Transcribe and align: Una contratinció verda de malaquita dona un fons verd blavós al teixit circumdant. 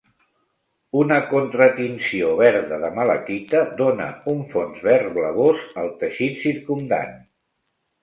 Una 1.01 1.19
contratinció 1.33 2.31
verda 2.41 2.81
de 2.85 2.91
malaquita 2.97 3.63
dona 3.83 4.09
un 4.35 4.43
fons 4.57 4.83
verd 4.91 5.15
blavós 5.21 5.65
al 5.87 5.97
teixit 6.05 6.45
circumdant. 6.45 7.19